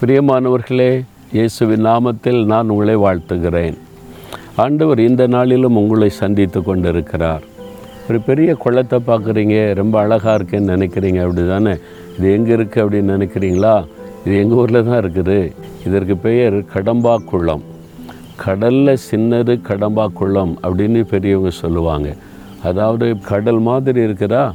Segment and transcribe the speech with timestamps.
[0.00, 0.88] பிரியமானவர்களே
[1.36, 3.76] இயேசுவின் நாமத்தில் நான் உங்களை வாழ்த்துகிறேன்.
[4.62, 7.44] ஆண்டவர் இந்த நாளிலும் உங்களை சந்தித்து கொண்டிருக்கிறார்.
[8.08, 11.74] ஒரு பெரிய குளத்தை பார்க்குறீங்க ரொம்ப அழகாக இருக்குன்னு நினைக்கிறீங்க அப்படி தானே
[12.16, 13.74] இது எங்கே இருக்குது அப்படின்னு நினைக்கிறீங்களா?
[14.24, 15.38] இது எங்கள் ஊரில் தான் இருக்குது.
[15.86, 17.64] இதற்கு பெயர் கடம்பா குளம்
[18.44, 22.08] கடலில் சின்னது கடம்பா குளம் அப்படின்னு பெரியவங்க சொல்லுவாங்க.
[22.70, 24.46] அதாவது கடல் மாதிரி இருக்குதா?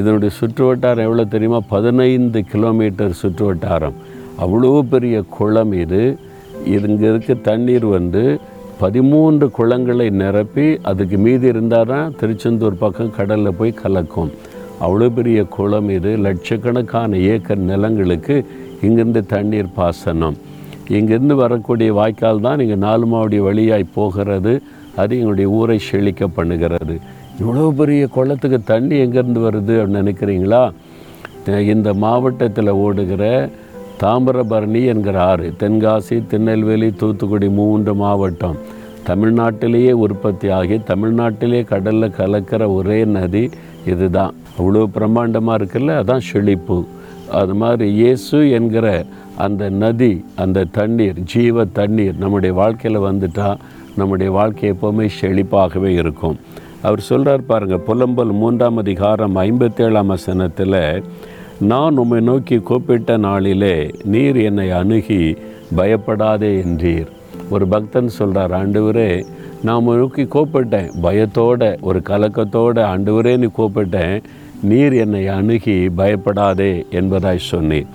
[0.00, 1.62] இதனுடைய சுற்று வட்டாரம் எவ்வளோ தெரியுமா?
[1.76, 3.98] பதினைந்து கிலோமீட்டர் சுற்று வட்டாரம்
[4.44, 6.02] அவ்வளோ பெரிய குளம் இது.
[6.74, 8.24] இங்கே இருக்க தண்ணீர் வந்து
[8.82, 14.30] பதிமூன்று குளங்களை நிரப்பி அதுக்கு மீதி இருந்தால் தான் திருச்செந்தூர் பக்கம் கடலில் போய் கலக்கும்.
[14.84, 16.12] அவ்வளோ பெரிய குளம் இது.
[16.26, 18.36] லட்சக்கணக்கான ஏக்கர் நிலங்களுக்கு
[18.86, 20.36] இங்கேருந்து தண்ணீர் பாசனம்.
[20.98, 24.54] இங்கேருந்து வரக்கூடிய வாய்க்கால் தான் நீங்கள் நாலு மாவடி வழியாய் போகிறது.
[25.00, 26.94] அது எங்களுடைய ஊரை செழிக்க பண்ணுகிறது.
[27.40, 30.64] இவ்வளோ பெரிய குளத்துக்கு தண்ணி எங்கேருந்து வருது அப்படின்னு நினைக்கிறீங்களா?
[31.74, 33.24] இந்த மாவட்டத்தில் ஓடுகிற
[34.02, 38.56] தாமிரபரணி என்கிற ஆறு தென்காசி திருநெல்வேலி தூத்துக்குடி மூன்று மாவட்டம்.
[39.08, 43.44] தமிழ்நாட்டிலேயே உற்பத்தி ஆகி தமிழ்நாட்டிலே கடலில் கலக்கிற ஒரே நதி
[43.86, 44.34] இதுதான்.
[44.58, 45.92] அவ்வளோ பிரம்மாண்டமாக இருக்குல்ல?
[46.02, 46.78] அதான் செழிப்பு.
[47.40, 48.86] அது மாதிரி இயேசு என்கிற
[49.36, 53.62] அந்த நதி அந்த தண்ணீர் ஜீவ தண்ணீர் நம்முடைய வாழ்க்கையில் வந்துட்டால்
[53.96, 56.36] நம்முடைய வாழ்க்கை எப்போவுமே செழிப்பாகவே இருக்கும்.
[56.82, 60.80] அவர் சொல்கிறார் பாருங்கள் புலம்பல் மூன்றாம் அதிகாரம் ஐம்பத்தேழாம் வசனத்தில்
[61.60, 65.36] நான் உம்மை நோக்கி கூப்பிட்ட நாளிலே நீர் என்னை அணுகி
[65.76, 67.08] பயப்படாதே என்றீர்.
[67.50, 69.24] ஒரு பக்தன் சொல்கிறார் ஆண்டவரே
[69.64, 70.88] நான் உம்மை நோக்கி கூப்பிட்டேன்.
[71.02, 74.16] பயத்தோட ஒரு கலக்கத்தோட ஆண்டவரே நீ கூப்பிட்டேன்.
[74.70, 77.88] நீர் என்னை அணுகி பயப்படாதே என்பதாய் சொன்னீர்.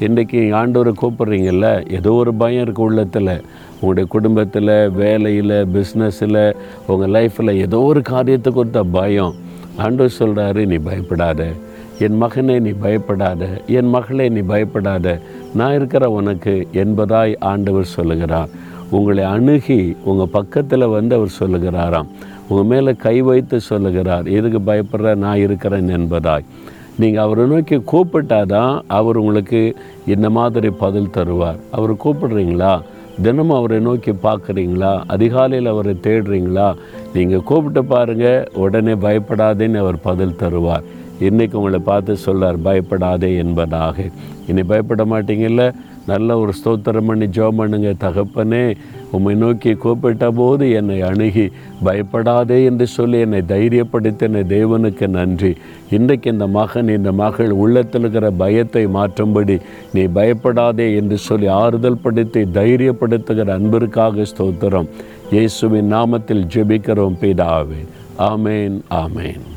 [0.00, 3.34] இன்றைக்கி ஆண்டவரை கூப்பிட்றீங்கல்ல ஏதோ ஒரு பயம் இருக்குது உள்ளத்தில்.
[3.80, 6.44] உங்களுடைய குடும்பத்தில் வேலையில் பிஸ்னஸில்
[6.86, 9.34] உங்கள் லைஃப்பில் ஏதோ ஒரு காரியத்தை கொடுத்த பயம்.
[9.76, 11.42] ஆண்டவர் சொல்கிறாரு நீ பயப்படாத.
[12.02, 15.06] என் மகனே நீ பயப்படாத என் மகளே நீ பயப்படாத.
[15.54, 18.48] நான் இருக்கிற உனக்கு என்பதாய் ஆண்டவர் சொல்லுகிறார்.
[18.90, 22.08] உங்களை அணுகி உங்கள் பக்கத்தில் வந்து அவர் சொல்லுகிறாராம்.
[22.48, 24.26] உங்கள் மேலே கை வைத்து சொல்லுகிறார்.
[24.26, 25.14] எதுக்கு பயப்படுற?
[25.14, 26.46] நான் இருக்கிறேன் என்பதாய்.
[26.98, 29.76] நீங்கள் அவரை நோக்கி கூப்பிட்டாதான் அவர் உங்களுக்கு
[30.06, 31.60] இந்த மாதிரி பதில் தருவார்.
[31.70, 32.74] அவர் கூப்பிடுறீங்களா?
[33.22, 35.02] தினமும் அவரை நோக்கி பார்க்குறீங்களா?
[35.06, 36.68] அதிகாலையில் அவரை தேடுறீங்களா?
[37.14, 40.84] நீங்கள் கூப்பிட்டு பாருங்கள் உடனே பயப்படாதேன்னு அவர் பதில் தருவார்.
[41.28, 43.96] இன்றைக்கு உங்களை பார்த்து சொல்லார் பயப்படாதே என்பதாக.
[44.48, 45.64] இனி பயப்பட மாட்டீங்கல்ல?
[46.06, 48.76] நல்ல ஒரு ஸ்தோத்திரம் பண்ணி ஜோம் பண்ணுங்க தகப்பனே.
[49.10, 51.44] உம்மை நோக்கி கூப்பிட்ட போது என்னை அணுகி
[51.84, 55.52] பயப்படாதே என்று சொல்லி என்னை தைரியப்படுத்தின தேவனுக்கு நன்றி.
[55.90, 59.60] இன்றைக்கு இந்த மகன் இந்த மகள் உள்ளத்தில் இருக்கிற பயத்தை மாற்றும்படி
[59.92, 64.90] நீ பயப்படாதே என்று சொல்லி ஆறுதல் படுத்தி தைரியப்படுத்துகிற அன்பிற்காக ஸ்தோத்திரம்.
[65.30, 67.82] இயேசுவின் நாமத்தில் ஜெபிக்கிறோம் பிதாவே.
[68.32, 69.51] ஆமேன் ஆமேன்.